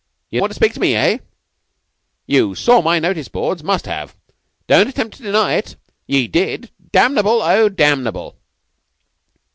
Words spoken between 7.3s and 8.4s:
oh damnable!"